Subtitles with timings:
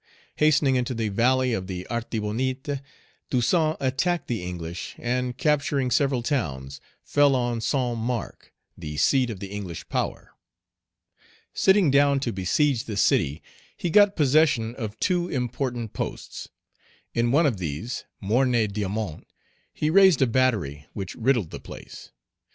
[0.37, 2.81] Hastening into the valley of the Artibonite,
[3.29, 9.39] Toussaint attacked the English, and, capturing several towns, fell on Saint Marc, the seat of
[9.39, 10.31] the English power.
[11.53, 13.43] Sitting down to besiege the city,
[13.77, 16.49] he got possession of two important posts.
[17.13, 19.27] In one of these, Morne Diamant,
[19.71, 22.09] he raised a battery which riddled the place.